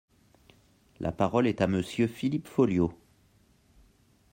[0.99, 2.97] La parole est à Monsieur Philippe Folliot.